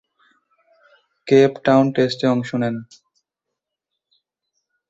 [1.27, 2.75] Cape Town টেস্টে অংশ নেন।